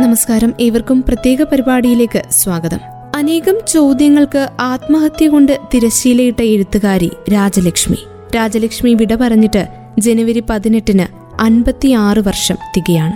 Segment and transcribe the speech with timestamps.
[0.00, 0.52] നമസ്കാരം.
[0.60, 2.78] ഏവർക്കും പ്രത്യേക പരിപാടിയിലേക്ക് സ്വാഗതം.
[3.16, 7.96] അനേകം ചോദ്യങ്ങൾക്ക് ആത്മഹത്യ കൊണ്ട് തിരശ്ശീലയിട്ട എഴുത്തുകാരി രാജലക്ഷ്മി.
[8.36, 9.66] രാജലക്ഷ്മി വിട പറഞ്ഞിട്ട്
[9.98, 11.06] ജനുവരി പതിനെട്ടിന്
[11.42, 13.12] അൻപത്തിയാറ് വർഷം തികയാണ്.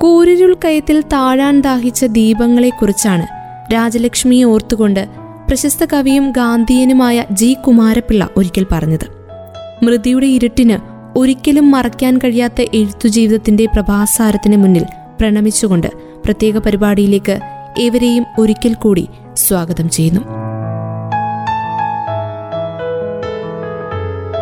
[0.00, 3.26] കൂരിരുൾ കയത്തിൽ താഴാൻ ദാഹിച്ച ദീപങ്ങളെക്കുറിച്ചാണ്
[3.74, 5.08] രാജലക്ഷ്മിയെ ഓർത്തുകൊണ്ട്
[5.48, 9.06] പ്രശസ്ത കവിയും ഗാന്ധിയനുമായ ജി കുമാരപിള്ള ഒരിക്കൽ പറഞ്ഞത്.
[9.84, 10.78] മൃതിയുടെ ഇരുട്ടിന്
[11.18, 14.84] ഒരിക്കലും മറയ്ക്കാൻ കഴിയാത്ത എഴുത്തുജീവിതത്തിന്റെ പ്രഭാസാരത്തിന് മുന്നിൽ
[15.20, 17.40] പ്രണമിച്ചുകൊണ്ട് പ്രത്യേക പരിപാടിയിലേക്ക്
[17.80, 20.20] ഏവരെയും ഒരിക്കൽ കൂടി സ്വാഗതം ചെയ്യുന്നു.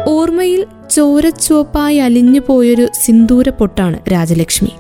[0.09, 4.71] ഓർമ്മയിൽ ചോരച്ചുവപ്പായി അലിഞ്ഞു പോയൊരു സിന്ദൂര പൊട്ടാണ് രാജലക്ഷ്മി.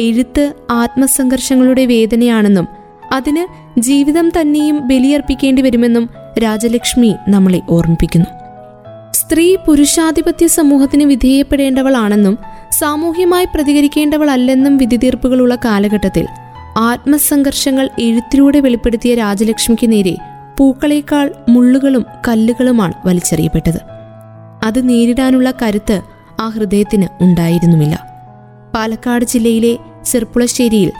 [0.00, 2.68] എഴുത്ത് ആത്മസംഘർഷങ്ങളുടെ വേദനയാണെന്നും
[3.12, 3.46] അതിന്
[3.80, 8.26] ജീവിതം തന്നെയും ബലിയർപ്പിക്കേണ്ടി വരുമെന്നും രാജലക്ഷ്മി നമ്മളെ ഓർമ്മിപ്പിക്കുന്നു.
[9.12, 12.38] സ്ത്രീ പുരുഷാധിപത്യ സമൂഹത്തിന് വിധേയപ്പെടേണ്ടവളാണെന്നും
[12.72, 16.26] സാമൂഹ്യമായി പ്രതികരിക്കേണ്ടവളല്ലെന്നും വിധിതീർപ്പുകളുള്ള കാലഘട്ടത്തിൽ
[16.76, 20.16] ആത്മസംഘർഷങ്ങൾ എഴുത്തിലൂടെ വെളിപ്പെടുത്തിയ രാജലക്ഷ്മിക്ക് നേരെ
[20.58, 23.80] പൂക്കളേക്കാൾ മുള്ളുകളും കല്ലുകളുമാണ് വലിച്ചെറിയപ്പെട്ടത്.
[24.64, 26.02] അത് നേരിടാനുള്ള കരുത്ത്
[26.40, 28.06] ആ ഹൃദയത്തിന് ഉണ്ടായിരുന്നുമില്ല.
[28.74, 30.92] പാലക്കാട് ജില്ലയിലെ ചെർപ്പുളശ്ശേരിയിൽ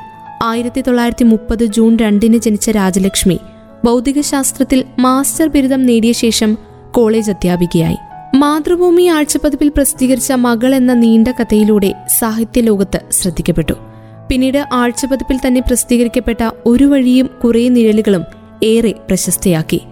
[0.42, 3.38] ആയിരത്തി തൊള്ളായിരത്തി മുപ്പത് ജൂൺ രണ്ടിന് ജനിച്ച രാജലക്ഷ്മി
[3.84, 6.58] ഭൗതികശാസ്ത്രത്തിൽ മാസ്റ്റർ ബിരുദം നേടിയ ശേഷം
[6.90, 7.96] കോളേജ് അധ്യാപികയായി.
[8.34, 13.95] മാതൃഭൂമി ആഴ്ചപ്പതിപ്പിൽ പ്രസിദ്ധീകരിച്ച മകൾ എന്ന നീണ്ട കഥയിലൂടെ സാഹിത്യ സാഹിത്യലോകത്ത് ശ്രദ്ധിക്കപ്പെട്ടു.
[14.28, 18.24] പിന്നീട് ആഴ്ചപതിപ്പിൽ തന്നെ പ്രസിദ്ധീകരിക്കപ്പെട്ട ഒരു വഴിയും കുറേ നിഴലുകളും
[18.62, 19.82] ഏറെ പ്രശസ്തയാക്കി.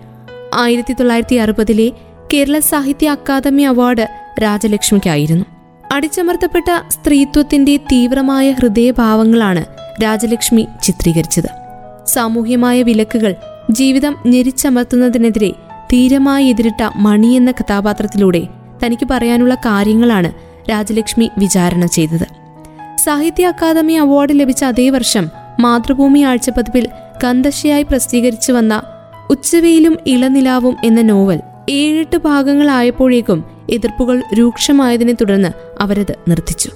[0.54, 1.92] ആയിരത്തി തൊള്ളായിരത്തി അറുപതിലെ
[2.34, 4.08] കേരള സാഹിത്യ അക്കാദമി അവാർഡ്
[4.42, 5.44] രാജലക്ഷ്മിക്കായിരുന്നു.
[5.92, 9.64] അടിച്ചമർത്തപ്പെട്ട സ്ത്രീത്വത്തിന്റെ തീവ്രമായ ഹൃദയഭാവങ്ങളാണ്
[10.02, 11.48] രാജലക്ഷ്മി ചിത്രീകരിച്ചത്.
[12.04, 13.34] സാമൂഹ്യമായ വിലക്കുകൾ
[13.70, 15.50] ജീവിതം ഞെരിച്ചമർത്തുന്നതിനെതിരെ
[15.92, 18.42] ധീരമായി എതിരിട്ട മണി എന്ന കഥാപാത്രത്തിലൂടെ
[18.86, 20.32] തനിക്ക് പറയാനുള്ള കാര്യങ്ങളാണ്
[20.70, 22.43] രാജലക്ഷ്മി വിചാരണ ചെയ്തത്.
[23.04, 26.88] സാഹിത്യ അക്കാദമി അവാർഡ് ലഭിച്ച അതേ വർഷം മാതൃഭൂമി ആഴ്ചപ്പതിപ്പിൽ
[27.24, 28.82] കന്തശയായി പ്രസിദ്ധീകരിച്ചു വന്ന
[29.30, 35.48] ഉച്ചവെയിലും ഇളനിലാവും എന്ന നോവൽ ഏഴെട്ട് ഭാഗങ്ങളായപ്പോഴേക്കും എതിർപ്പുകൾ രൂക്ഷമായതിനെ തുടർന്ന്
[35.80, 36.70] അവരത് നിർത്തിച്ചു.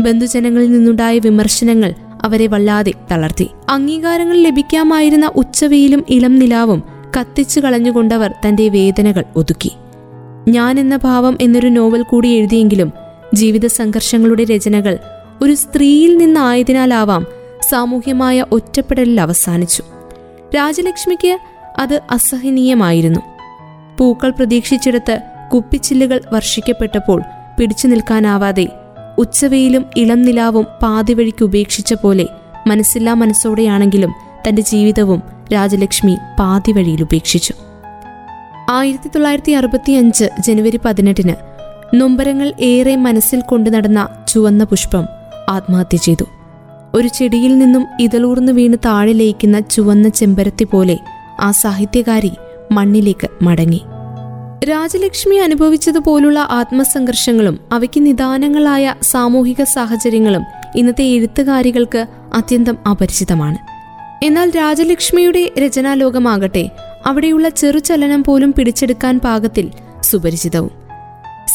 [0.00, 3.50] ബന്ധുജനങ്ങളിൽ നിന്നുണ്ടായ വിമർശനങ്ങൾ അവരെ വല്ലാതെ തളർത്തി.
[3.68, 6.82] അംഗീകാരങ്ങൾ ലഭിക്കാമായിരുന്ന ഉച്ചവെയിലും ഇളം നിലാവും
[7.20, 9.72] കത്തിച്ചു കളഞ്ഞുകൊണ്ടവർ തന്റെ വേദനകൾ ഒതുക്കി.
[10.48, 12.92] ഞാൻ എന്ന ഭാവം എന്നൊരു നോവൽ കൂടി എഴുതിയെങ്കിലും
[13.34, 14.98] ജീവിത സംഘർഷങ്ങളുടെ രചനകൾ
[15.42, 17.26] ഒരു സ്ത്രീയിൽ നിന്നായതിനാലാവാം
[17.70, 19.82] സാമൂഹ്യമായ ഒറ്റപ്പെടലിൽ അവസാനിച്ചു.
[20.56, 21.38] രാജലക്ഷ്മിക്ക്
[21.78, 23.20] അത് അസഹനീയമായിരുന്നു.
[23.98, 25.18] പൂക്കൾ പ്രതീക്ഷിച്ചിടത്ത്
[25.54, 27.22] കുപ്പിച്ചില്ലുകൾ വർഷിക്കപ്പെട്ടപ്പോൾ
[27.58, 28.68] പിടിച്ചു നിൽക്കാനാവാതെ
[29.18, 32.28] ഉച്ചവെയിലും ഇളം നിലാവും പാതിവഴിക്ക് ഉപേക്ഷിച്ച പോലെ
[32.66, 34.14] മനസ്സില്ലാ മനസ്സോടെയാണെങ്കിലും
[34.48, 37.54] തന്റെ ജീവിതവും രാജലക്ഷ്മി പാതിവഴിയിൽ ഉപേക്ഷിച്ചു.
[38.70, 41.34] ആയിരത്തി തൊള്ളായിരത്തി അറുപത്തി അഞ്ച് ജനുവരി പതിനെട്ടിന്
[41.94, 45.19] നൊമ്പരങ്ങൾ ഏറെ മനസ്സിൽ കൊണ്ടു നടന്ന ചുവന്ന പുഷ്പം
[45.50, 46.24] ആത്മഹത്യ ചെയ്തു.
[46.94, 50.98] ഒരു ചെടിയിൽ നിന്നും ഇതളൂർന്നു വീണ് താഴെ ലയിക്കുന്ന ചുവന്ന ചെമ്പരത്തി പോലെ
[51.40, 52.32] ആ സാഹിത്യകാരി
[52.72, 53.82] മണ്ണിലേക്ക് മടങ്ങി.
[54.64, 60.42] രാജലക്ഷ്മി അനുഭവിച്ചതുപോലുള്ള ആത്മസംഘർഷങ്ങളും അവയ്ക്ക് നിദാനങ്ങളായ സാമൂഹിക സാഹചര്യങ്ങളും
[60.76, 63.58] ഇന്നത്തെ എഴുത്തുകാരികൾക്ക് അത്യന്തം അപരിചിതമാണ്.
[64.24, 66.70] എന്നാൽ രാജലക്ഷ്മിയുടെ രചനാലോകമാകട്ടെ
[67.06, 69.70] അവിടെയുള്ള ചെറുചലനം പോലും പിടിച്ചെടുക്കാൻ പാകത്തിൽ
[70.02, 70.79] സുപരിചിതവും.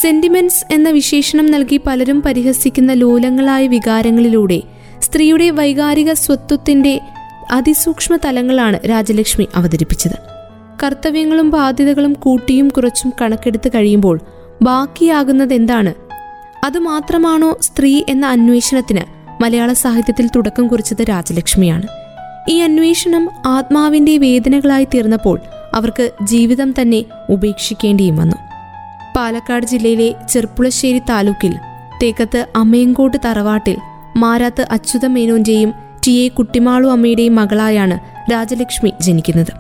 [0.02, 4.62] സെന്റിമെന്റ്സ് എന്ന വിശേഷണം നൽകി പലരും പരിഹസിക്കുന്ന ലോലങ്ങളായ വികാരങ്ങളിലൂടെ
[5.02, 7.02] സ്ത്രീയുടെ വൈകാരിക സ്വത്വത്തിന്റെ
[7.52, 10.14] അതിസൂക്ഷ്മ തലങ്ങളാണ് രാജലക്ഷ്മി അവതരിപ്പിച്ചത്.
[10.84, 14.20] കർത്തവ്യങ്ങളും ബാധ്യതകളും കൂട്ടിയും കുറച്ചും കണക്കെടുത്ത് കഴിയുമ്പോൾ
[14.62, 15.94] ബാക്കിയാകുന്നത് എന്താണ്
[16.66, 19.02] അതുമാത്രമാണോ സ്ത്രീ എന്ന അന്വേഷണത്തിന്
[19.44, 21.88] മലയാള സാഹിത്യത്തിൽ തുടക്കം കുറിച്ചത് രാജലക്ഷ്മിയാണ്.
[22.50, 25.40] ഈ അന്വേഷണം ആത്മാവിന്റെ വേദനകളായി തീർന്നപ്പോൾ
[25.74, 28.45] അവർക്ക് ജീവിതം തന്നെ ഉപേക്ഷിക്കേണ്ടിയും വന്നു.
[29.16, 31.54] പാലക്കാട് ജില്ലയിലെ ചെർപ്പുളശ്ശേരി താലൂക്കിൽ
[32.02, 33.78] തേക്കത്ത് അമ്മയങ്കോട്ട് തറവാട്ടിൽ
[34.18, 35.74] മാരാത്ത് അച്യുത മേനോന്റെയും
[36.08, 38.00] ടി എ കുട്ടിമാളു അമ്മയുടെയും മകളായാണ്
[38.32, 39.52] രാജലക്ഷ്മി ജനിക്കുന്നത്.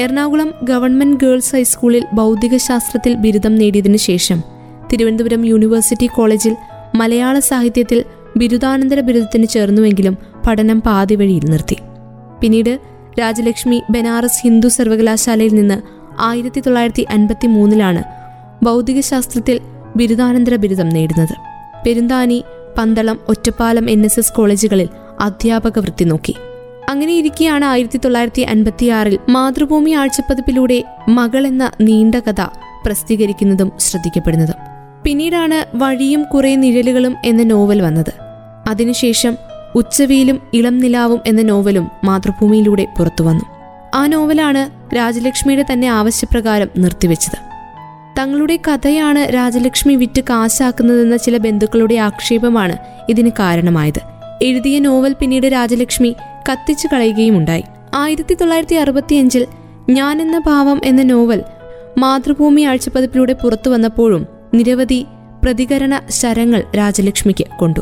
[0.00, 4.38] എറണാകുളം ഗവൺമെന്റ് ഗേൾസ് ഹൈസ്കൂളിൽ ഭൗതികശാസ്ത്രത്തിൽ ബിരുദം നേടിയതിനു ശേഷം
[4.92, 6.56] തിരുവനന്തപുരം യൂണിവേഴ്സിറ്റി കോളേജിൽ
[6.94, 8.04] മലയാള സാഹിത്യത്തിൽ
[8.36, 11.76] ബിരുദാനന്തര ബിരുദത്തിന് ചേർന്നുവെങ്കിലും പഠനം പാതി വഴിയിൽ നിർത്തി.
[12.40, 12.80] പിന്നീട്
[13.20, 15.78] രാജലക്ഷ്മി ബനാറസ് ഹിന്ദു സർവകലാശാലയിൽ നിന്ന്
[16.20, 18.13] ആയിരത്തി തൊള്ളായിരത്തി അൻപത്തി മൂന്നിലാണ്
[18.62, 19.60] ഭൗതികശാസ്ത്രത്തിൽ
[19.96, 21.34] ബിരുദാനന്തര ബിരുദം നേടുന്നത്.
[21.86, 22.44] Perunthanni
[22.78, 24.88] Pandalam Ottapalam N S S കോളേജുകളിൽ
[25.20, 26.34] അധ്യാപക വൃത്തി നോക്കി.
[26.88, 32.40] അങ്ങനെ ഇരിക്കെയാണ് ആയിരത്തി തൊള്ളായിരത്തി അൻപത്തിയാറിൽ മാതൃഭൂമി ആഴ്ചപ്പതിപ്പിലൂടെ മകൾ എന്ന നീണ്ട കഥ
[32.86, 34.54] പ്രസിദ്ധീകരിക്കുന്നതും ശ്രദ്ധിക്കപ്പെടുന്നതും.
[35.04, 38.12] പിന്നീടാണ് വഴിയും കുറെ നിഴലുകളും എന്ന നോവൽ വന്നത്.
[38.68, 39.36] അതിനുശേഷം
[39.74, 43.44] ഉച്ചവെയിലും ഇളം നിലാവും എന്ന നോവലും മാതൃഭൂമിയിലൂടെ പുറത്തുവന്നു.
[43.94, 47.53] ആ നോവലാണ് രാജലക്ഷ്മിയുടെ തന്നെ ആവശ്യപ്രകാരം നിർത്തിവെച്ചത്.
[48.18, 52.76] തങ്ങളുടെ കഥയാണ് രാജലക്ഷ്മി വിറ്റ് കാശാക്കുന്നതെന്ന ചില ബന്ധുക്കളുടെ ആക്ഷേപമാണ്
[53.08, 54.00] ഇതിന് കാരണമായത്.
[54.42, 56.16] എഴുതിയ നോവൽ പിന്നീട് രാജലക്ഷ്മി
[56.52, 57.64] കത്തിച്ചു കളയുകയുമുണ്ടായി.
[57.94, 59.46] ആയിരത്തി തൊള്ളായിരത്തി അറുപത്തിയഞ്ചിൽ
[59.90, 61.42] ഞാൻ എന്ന ഭാവം എന്ന നോവൽ
[61.98, 65.06] മാതൃഭൂമി ആഴ്ചപ്പതിപ്പിലൂടെ പുറത്തു വന്നപ്പോഴും നിരവധി
[65.44, 67.80] പ്രതികരണ ശരങ്ങൾ രാജലക്ഷ്മിക്ക് കൊണ്ടു.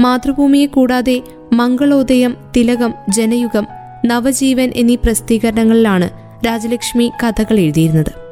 [0.00, 1.22] മാതൃഭൂമിയെ കൂടാതെ
[1.52, 3.66] മംഗളോദയം തിലകം ജനയുഗം
[4.06, 6.10] നവജീവൻ എന്നീ പ്രസിദ്ധീകരണങ്ങളിലാണ്
[6.46, 8.23] രാജലക്ഷ്മി കഥകൾ എഴുതിയിരുന്നത്.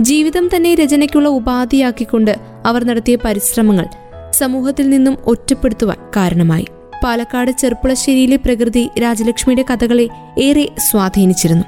[0.00, 2.36] ജീവിതം തന്നെ രചനയ്ക്കുള്ള ഉപാധിയാക്കിക്കൊണ്ട്
[2.66, 3.86] അവർ നടത്തിയ പരിശ്രമങ്ങൾ
[4.32, 6.66] സമൂഹത്തിൽ നിന്നും ഒറ്റപ്പെടുത്തുവാൻ കാരണമായി.
[7.04, 10.08] പാലക്കാട് ചെർപ്പുളശ്ശേരിയിലെ പ്രകൃതി രാജലക്ഷ്മിയുടെ കഥകളെ
[10.38, 11.64] ഏറെ സ്വാധീനിച്ചിരുന്നു.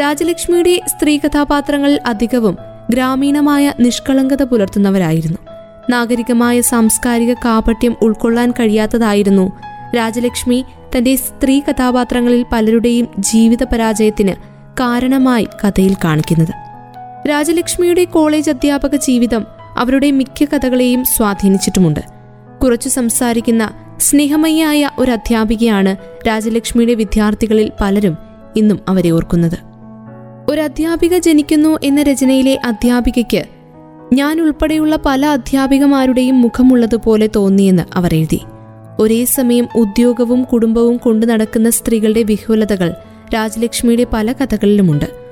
[0.00, 2.56] രാജലക്ഷ്മിയുടെ സ്ത്രീ കഥാപാത്രങ്ങളിൽ അധികവും
[2.90, 5.38] ഗ്രാമീണമായ നിഷ്കളങ്കത പുലർത്തുന്നവരായിരുന്നു.
[5.90, 9.52] നാഗരികമായ സാംസ്കാരിക കാപട്യം ഉൾക്കൊള്ളാൻ കഴിയാത്തതായിരുന്നു
[9.96, 10.64] രാജലക്ഷ്മി
[10.98, 14.34] തന്റെ സ്ത്രീ കഥാപാത്രങ്ങളിൽ പലരുടെയും ജീവിത പരാജയത്തിന്
[14.80, 16.73] കാരണമായി കഥയിൽ കാണിക്കുന്നത്.
[17.28, 22.00] രാജലക്ഷ്മിയുടെ കോളേജ് അധ്യാപക ജീവിതം അവരുടെ മിക്ക കഥകളെയും സ്വാധീനിച്ചിട്ടുമുണ്ട്.
[22.62, 25.96] കുറച്ചു സംസാരിക്കുന്ന സ്നേഹമയ്യായ ഒരു അധ്യാപികയാണ്
[26.28, 28.16] രാജലക്ഷ്മിയുടെ വിദ്യാർത്ഥികളിൽ പലരും
[28.56, 29.58] ഇന്നും അവരെ ഓർക്കുന്നത്.
[30.48, 33.44] ഒരു അധ്യാപിക ജനിക്കുന്നു എന്ന രചനയിലെ അധ്യാപികയ്ക്ക്
[34.12, 38.40] ഞാൻ ഉൾപ്പെടെയുള്ള പല അധ്യാപികമാരുടെയും മുഖമുള്ളതുപോലെ തോന്നിയെന്ന് അവർ എഴുതി.
[39.00, 42.94] ഒരേ സമയം ഉദ്യോഗവും കുടുംബവും കൊണ്ടു നടക്കുന്ന സ്ത്രീകളുടെ വിഹുലതകൾ
[43.34, 45.23] രാജലക്ഷ്മിയുടെ പല കഥകളിലുമുണ്ട്.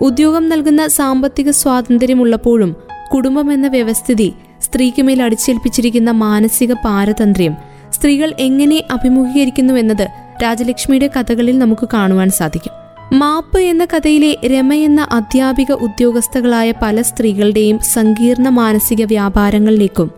[0.00, 2.76] ഉദ്യോഗം നൽകുന്ന സാമ്പത്തിക സ്വാതന്ത്ര്യമുള്ളപ്പോഴും
[3.14, 7.56] കുടുംബം എന്ന വ്യവസ്ഥിതി സ്ത്രീക്ക് മേൽ അടിച്ചേൽപ്പിച്ചിരിക്കുന്ന മാനസിക പാരതന്ത്ര്യം
[7.92, 10.08] സ്ത്രീകൾ എങ്ങനെ അഭിമുഖീകരിക്കുന്നു അഭിമുഖീകരിക്കുന്നുവെന്നത്
[10.42, 12.72] രാജലക്ഷ്മിയുടെ കഥകളിൽ നമുക്ക് കാണുവാൻ സാധിക്കും.
[13.18, 20.10] മാപ്പ് എന്ന കഥയിലെ രമ എന്ന അധ്യാപിക ഉദ്യോഗസ്ഥകളായ പല സ്ത്രീകളുടെയും സങ്കീർണ മാനസിക വ്യാപാരങ്ങളിലേക്കും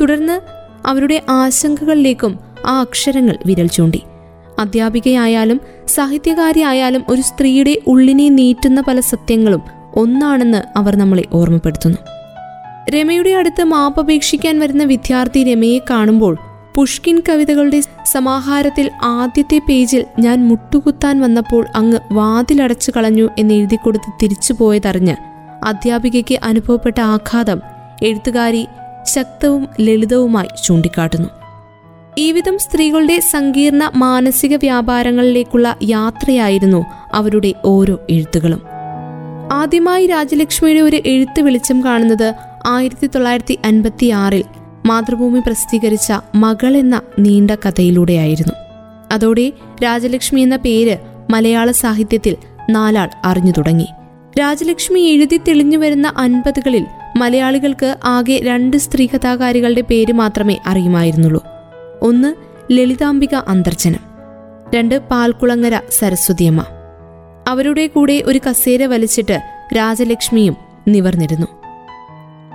[0.00, 0.40] തുടർന്ന്
[0.86, 4.02] അവരുടെ ആശങ്കകളിലേക്കും ആ അക്ഷരങ്ങൾ വിരൽ ചൂണ്ടി.
[4.60, 9.62] അധ്യാപികയായാലും സാഹിത്യകാരിയായാലും ഒരു സ്ത്രീയുടെ ഉള്ളിനെ നീറ്റുന്ന പല സത്യങ്ങളും
[9.96, 11.98] ഒന്നാണെന്ന് അവർ നമ്മളെ ഓർമ്മപ്പെടുത്തുന്നു.
[12.90, 16.38] രമയുടെ അടുത്ത് മാപ്പപേക്ഷിക്കാൻ വരുന്ന വിദ്യാർത്ഥി രമയെ കാണുമ്പോൾ
[16.74, 24.52] പുഷ്കിൻ കവിതകളുടെ സമാഹാരത്തിൽ ആദ്യത്തെ പേജിൽ ഞാൻ മുട്ടുകുത്താൻ വന്നപ്പോൾ അങ്ങ് വാതിലടച്ചു കളഞ്ഞു എന്ന് എഴുതി കൊടുത്ത് തിരിച്ചു
[24.52, 25.16] പോയതറിഞ്ഞ്
[25.64, 27.62] അധ്യാപികയ്ക്ക് അനുഭവപ്പെട്ട ആഘാതം
[28.02, 28.66] എഴുത്തുകാരി
[29.02, 31.28] ശക്തവും ലളിതവുമായി ചൂണ്ടിക്കാട്ടുന്നു.
[32.18, 38.62] ഈ വിധം സ്ത്രീകളുടെ സങ്കീർണ മാനസിക വ്യാപാരങ്ങളിലേക്കുള്ള യാത്രയായിരുന്നു അവരുടെ ഓരോ എഴുത്തുകളും.
[39.52, 42.34] ആദ്യമായി രാജലക്ഷ്മിയുടെ ഒരു എഴുത്ത് വെളിച്ചം കാണുന്നത്
[42.66, 44.44] ആയിരത്തി തൊള്ളായിരത്തി അൻപത്തി ആറിൽ
[44.86, 48.52] മാതൃഭൂമി പ്രസിദ്ധീകരിച്ച മകൾ എന്ന നീണ്ട കഥയിലൂടെയായിരുന്നു.
[49.12, 49.52] അതോടെ
[49.84, 50.96] രാജലക്ഷ്മി എന്ന പേര്
[51.30, 52.36] മലയാള സാഹിത്യത്തിൽ
[52.70, 53.86] നാലാൾ അറിഞ്ഞു തുടങ്ങി.
[54.40, 56.86] രാജലക്ഷ്മി എഴുതി തെളിഞ്ഞു വരുന്ന അൻപതുകളിൽ
[57.16, 61.59] മലയാളികൾക്ക് ആകെ രണ്ട് സ്ത്രീ കഥാകാരികളുടെ പേര് മാത്രമേ അറിയുമായിരുന്നുള്ളൂ.
[62.02, 62.34] ഒന്ന്
[62.72, 64.00] ലളിതാംബിക അന്തർജനം
[64.74, 66.64] രണ്ട് പാൽക്കുളങ്ങര സരസ്വതിയമ്മ.
[67.48, 69.40] അവരുടെ കൂടെ ഒരു കസേര വലിച്ചിട്ട്
[69.76, 70.56] രാജലക്ഷ്മിയും
[70.88, 71.46] നിവർന്നിരുന്നു.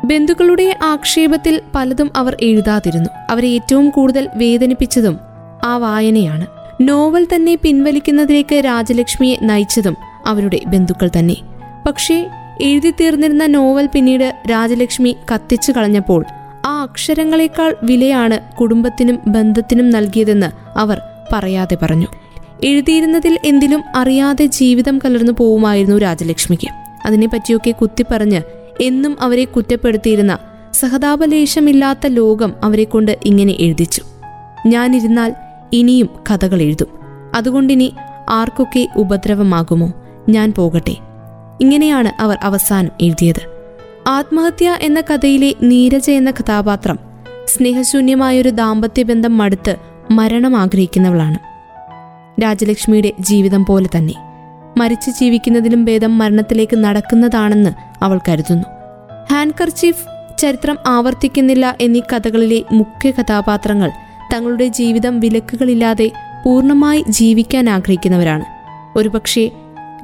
[0.05, 3.09] ബന്ധുക്കളുടെ ആക്ഷേപത്തിൽ പലതും അവർ എഴുതാതിരുന്നു.
[3.29, 5.19] അവരെ ഏറ്റവും കൂടുതൽ വേദനിപ്പിച്ചതും
[5.65, 6.47] ആ വായനയാണ്.
[6.81, 11.35] നോവൽ തന്നെ പിൻവലിക്കുന്നതിലേക്ക് രാജലക്ഷ്മിയെ നയിച്ചതും അവരുടെ ബന്ധുക്കൾ തന്നെ.
[11.87, 12.29] പക്ഷേ
[12.61, 16.25] എഴുതി തീർന്നിരുന്ന നോവൽ പിന്നീട് രാജലക്ഷ്മി കത്തിച്ചു കളഞ്ഞപ്പോൾ
[16.65, 21.01] ആ അക്ഷരങ്ങളെക്കാൾ വിലയാണ് കുടുംബത്തിനും ബന്ധത്തിനും നൽകിയതെന്ന് അവർ
[21.33, 22.07] പറയാതെ പറഞ്ഞു.
[22.63, 26.67] എഴുതിയിരുന്നതിൽ എന്തിലും അറിയാതെ ജീവിതം കലർന്നു പോവുമായിരുന്നു രാജലക്ഷ്മിക്ക്.
[27.05, 28.41] അതിനെപ്പറ്റിയൊക്കെ കുത്തിപ്പറഞ്ഞ്
[28.81, 30.37] എന്നും അവരെ കുറ്റപ്പെടുത്തിയിരുന്ന
[30.73, 34.01] സഹതാപലേശമില്ലാത്ത ലോകം അവരെക്കൊണ്ട് ഇങ്ങനെ എഴുതിച്ചു.
[34.67, 35.35] ഞാനിരുന്നാൽ
[35.73, 36.87] ഇനിയും കഥകൾ എഴുതും.
[37.35, 37.93] അതുകൊണ്ടിനി
[38.29, 39.93] ആർക്കൊക്കെ ഉപദ്രവമാകുമോ?
[40.29, 40.95] ഞാൻ പോകട്ടെ.
[41.61, 43.54] ഇങ്ങനെയാണ് അവർ അവസാനം എഴുതിയത്.
[44.07, 46.99] ആത്മഹത്യ എന്ന കഥയിലെ നീരജ എന്ന കഥാപാത്രം
[47.47, 49.75] സ്നേഹശൂന്യമായൊരു ദാമ്പത്യബന്ധം മടുത്ത്
[50.11, 51.39] മരണം ആഗ്രഹിക്കുന്നവളാണ്.
[52.41, 54.13] രാജലക്ഷ്മിയുടെ ജീവിതം പോലെ തന്നെ
[54.77, 58.63] മരിച്ചു ജീവിക്കുന്നതിലും ഭേദം മരണത്തിലേക്ക് നടക്കുന്നതാണെന്ന് അവൾ കരുതുന്നു.
[59.31, 60.05] ഹാൻകർചീഫ്
[60.37, 63.91] ചരിത്രം ആവർത്തിക്കുന്നില്ല എന്നീ കഥകളിലെ മുഖ്യ കഥാപാത്രങ്ങൾ
[64.33, 66.11] തങ്ങളുടെ ജീവിതം വിലക്കുകളില്ലാതെ
[66.45, 68.45] പൂർണമായി ജീവിക്കാൻ ആഗ്രഹിക്കുന്നവരാണ്.
[68.97, 69.51] ഒരുപക്ഷെ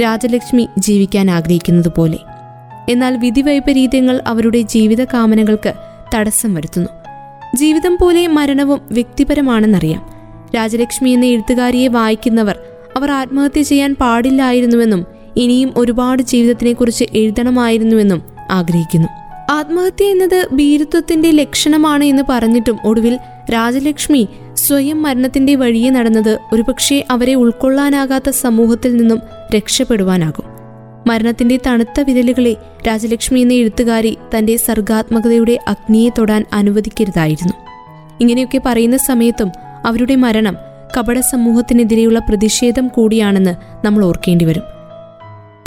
[0.02, 2.18] രാജലക്ഷ്മി ജീവിക്കാൻ ആഗ്രഹിക്കുന്നത് പോലെ
[2.90, 5.74] എന്നാൽ വിധിവൈപരീത്യങ്ങൾ അവരുടെ ജീവിത കാമനകൾക്ക്
[6.16, 6.90] തടസ്സം വരുത്തുന്നു.
[7.56, 10.14] ജീവിതം പോലെ മരണവും വ്യക്തിപരമാണെന്നറിയാം.
[10.56, 12.60] രാജലക്ഷ്മി എന്ന എഴുത്തുകാരിയെ വായിക്കുന്നവർ
[12.98, 18.22] അവർ ആത്മഹത്യ ചെയ്യാൻ പാടില്ലായിരുന്നുവെന്നും ഇനിയും ഒരുപാട് ജീവിതത്തിനെക്കുറിച്ച് എഴുതണമായിരുന്നുവെന്നും
[18.52, 19.08] ആഗ്രഹിക്കുന്നു.
[19.52, 23.20] ആത്മഹത്യ എന്നത് ഭീരുത്വത്തിന്റെ ലക്ഷണമാണ് എന്ന് പറഞ്ഞിട്ടും ഒടുവിൽ
[23.54, 29.22] രാജലക്ഷ്മി സ്വയം മരണത്തിന്റെ വഴിയെ നടന്നത് ഒരുപക്ഷെ അവരെ ഉൾക്കൊള്ളാനാകാത്ത സമൂഹത്തിൽ നിന്നും
[29.56, 30.51] രക്ഷപ്പെടുവാനാകും.
[31.08, 32.56] മരണത്തിന്റെ തണുത്ത വിരലുകളെ
[32.88, 37.54] രാജലക്ഷ്മി എന്ന എഴുത്തുകാരി തന്റെ സർഗാത്മകതയുടെ അഗ്നിയെ തൊടാൻ അനുവദിക്കരുതായിരുന്നു.
[38.22, 39.52] ഇങ്ങനെയൊക്കെ പറയുന്ന സമയത്തും
[39.86, 40.58] അവരുടെ മരണം
[40.98, 43.56] കപട സമൂഹത്തിനെതിരെയുള്ള പ്രതിഷേധം കൂടിയാണെന്ന്
[43.86, 44.64] നമ്മൾ ഓർക്കേണ്ടി വരും.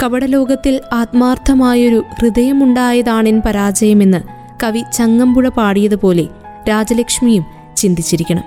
[0.03, 4.21] കപടലോകത്തിൽ ആത്മാർത്ഥമായൊരു ഹൃദയമുണ്ടായതാണെൻ പരാജയമെന്ന്
[4.63, 6.29] കവി ചങ്ങമ്പുഴ പാടിയതുപോലെ
[6.69, 7.45] രാജലക്ഷ്മിയും
[7.77, 8.43] ചിന്തിച്ചിരിക്കണം.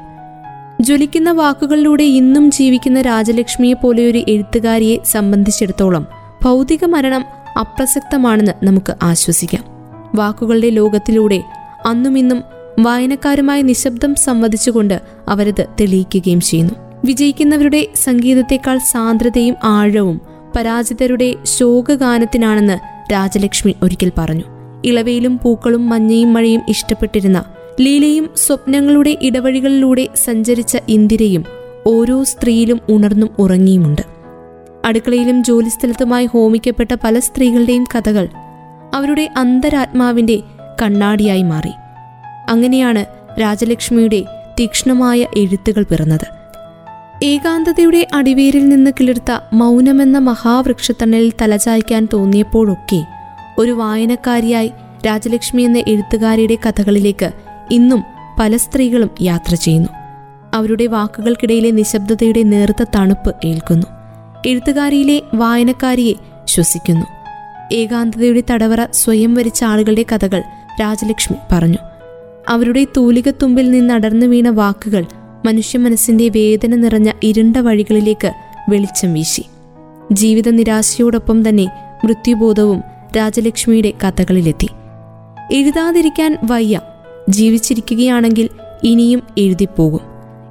[0.81, 7.25] ജ്വലിക്കുന്ന വാക്കുകളിലൂടെ ഇന്നും ജീവിക്കുന്ന രാജലക്ഷ്മിയെ പോലെയൊരു എഴുത്തുകാരിയെ സംബന്ധിച്ചിടത്തോളം ഭൗതിക മരണം
[7.59, 9.63] അപ്രസക്തമാണെന്ന് നമുക്ക് ആശ്വസിക്കാം.
[10.15, 11.43] വാക്കുകളുടെ ലോകത്തിലൂടെ
[11.85, 12.43] അന്നും ഇന്നും
[12.79, 16.73] വായനക്കാരുമായി നിശബ്ദം സംവദിച്ചുകൊണ്ട് അവരത് തെളിയിക്കുകയും ചെയ്യുന്നു.
[17.05, 20.21] വിജയിക്കുന്നവരുടെ സംഗീതത്തെക്കാൾ സാന്ദ്രതയും ആഴവും
[20.55, 22.77] പരാജിതരുടെ ശോകഗാനത്തിനാണെന്ന്
[23.11, 24.43] രാജലക്ഷ്മി ഒരിക്കൽ പറഞ്ഞു.
[24.85, 27.43] ഇളവയിലും പൂക്കളും മഞ്ഞയും മഴയും ഇഷ്ടപ്പെട്ടിരുന്ന
[27.81, 31.45] ലീലയും സ്വപ്നങ്ങളുടെ ഇടവഴികളിലൂടെ സഞ്ചരിച്ച ഇന്ദിരയും
[31.87, 34.16] ഓരോ സ്ത്രീയിലും ഉണർന്നും ഉറങ്ങിയുമുണ്ട്.
[34.87, 38.29] അടുക്കളയിലും ജോലിസ്ഥലത്തുമായി ഹോമിക്കപ്പെട്ട പല സ്ത്രീകളുടെയും കഥകൾ
[38.93, 40.41] അവരുടെ അന്തരാത്മാവിന്റെ
[40.81, 41.71] കണ്ണാടിയായി മാറി.
[42.49, 43.05] അങ്ങനെയാണ്
[43.41, 44.25] രാജലക്ഷ്മിയുടെ
[44.59, 46.27] തീക്ഷ്ണമായ എഴുത്തുകൾ പിറന്നത്.
[47.23, 53.05] ഏകാന്തതയുടെ അടിവേരിൽ നിന്ന് കിളിർത്ത മൗനമെന്ന മഹാവൃക്ഷത്തണലിൽ തലചായ്ക്കാൻ തോന്നിയപ്പോഴൊക്കെ
[53.57, 54.71] ഒരു വായനക്കാരിയായി
[55.07, 57.31] രാജലക്ഷ്മി എന്ന എഴുത്തുകാരിയുടെ കഥകളിലേക്ക്
[57.71, 58.03] ഇന്നും
[58.39, 59.89] പല സ്ത്രീകളും യാത്ര ചെയ്യുന്നു.
[60.53, 63.96] അവരുടെ വാക്കുകൾക്കിടയിലെ നിശബ്ദതയുടെ നേർത്ത തണുപ്പ് ഏൽക്കുന്നു.
[64.47, 66.13] എഴുത്തുകാരിയിലെ വായനക്കാരിയെ
[66.47, 67.05] ശ്വസിക്കുന്നു.
[67.73, 70.43] ഏകാന്തതയുടെ തടവറ സ്വയം വരിച്ച ആളുകളുടെ കഥകൾ
[70.81, 71.77] രാജലക്ഷ്മി പറഞ്ഞു.
[72.49, 75.05] അവരുടെ തൂലികത്തുമ്പിൽ നിന്നടർന്നു വീണ വാക്കുകൾ
[75.45, 78.31] മനുഷ്യ മനസ്സിന്റെ വേദന നിറഞ്ഞ ഇരുണ്ട വഴികളിലേക്ക്
[78.69, 79.45] വെളിച്ചം വീശി.
[80.11, 81.65] ജീവിത നിരാശയോടൊപ്പം തന്നെ
[82.03, 82.83] മൃത്യുബോധവും
[83.17, 84.69] രാജലക്ഷ്മിയുടെ കഥകളിലെത്തി.
[85.53, 86.81] എഴുതാതിരിക്കാൻ വയ്യ.
[87.29, 88.49] ജീവിച്ചിരിക്കുകയാണെങ്കിൽ
[88.83, 90.01] ഇനിയും എഴുതിപ്പോകും.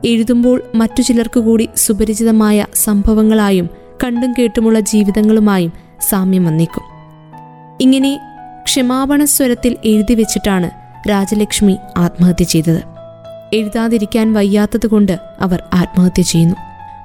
[0.05, 6.83] എഴുതുമ്പോൾ മറ്റു ചിലർക്കു കൂടി സുപരിചിതമായ സംഭവങ്ങളായും കണ്ടും കേട്ടുമുള്ള ജീവിതങ്ങളുമായും സാമ്യം വന്നേക്കും.
[7.81, 8.21] ഇങ്ങനെ
[8.65, 10.71] ക്ഷമാപണ സ്വരത്തിൽ എഴുതി വെച്ചിട്ടാണ്
[11.11, 12.83] രാജലക്ഷ്മി ആത്മഹത്യ ചെയ്തത്.
[13.53, 16.57] എഴുതാതിരിക്കാൻ വയ്യാത്തതുകൊണ്ട് അവർ ആത്മഹത്യ ചെയ്യുന്നു.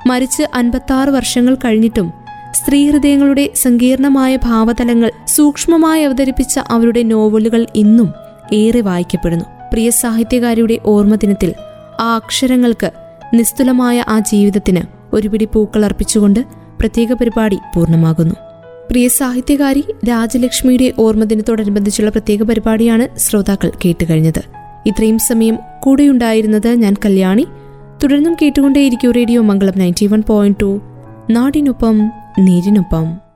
[0.08, 2.14] മരിച്ച് അൻപത്താറ് വർഷങ്ങൾ കഴിഞ്ഞിട്ടും
[2.52, 8.14] സ്ത്രീഹൃദയങ്ങളുടെ സങ്കീർണമായ ഭാവതലങ്ങൾ സൂക്ഷ്മമായി അവതരിപ്പിച്ച അവരുടെ നോവലുകൾ ഇന്നും
[8.54, 9.46] ഏറെ വായിക്കപ്പെടുന്നു.
[9.72, 11.54] പ്രിയ സാഹിത്യകാരിയുടെ ഓർമ്മദിനത്തിൽ
[12.00, 12.92] ആ അക്ഷരങ്ങൾക്ക്
[13.34, 14.82] നിസ്തുലമായ ആ ജീവിതത്തിന്
[15.14, 18.36] ഒരുപിടി പൂക്കൾ അർപ്പിച്ചുകൊണ്ട് പ്രത്യേക പരിപാടി പൂർണമാകുന്നു.
[18.90, 24.42] പ്രിയ സാഹിത്യകാരി രാജലക്ഷ്മിയുടെ ഓർമ്മദിനത്തോടനുബന്ധിച്ചുള്ള പ്രത്യേക പരിപാടിയാണ് ശ്രോതാക്കൾ കേട്ടുകഴിഞ്ഞത്.
[24.86, 27.48] ഇത്രയും സമയം കൂടെയുണ്ടായിരുന്നത് ഞാൻ കല്യാണി.
[28.04, 30.82] തുടർന്നും കേട്ടുകൊണ്ടേയിരിക്കും radio Mangalam ninety one point two.
[31.30, 33.31] നാടിനൊപ്പം നീരിനൊപ്പം.